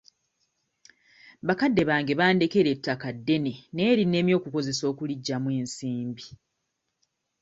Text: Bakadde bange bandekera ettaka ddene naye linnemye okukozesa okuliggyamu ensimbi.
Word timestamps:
Bakadde 1.47 1.81
bange 1.89 2.13
bandekera 2.19 2.69
ettaka 2.75 3.07
ddene 3.17 3.51
naye 3.75 3.91
linnemye 3.99 4.33
okukozesa 4.39 4.83
okuliggyamu 4.91 5.49
ensimbi. 5.59 6.25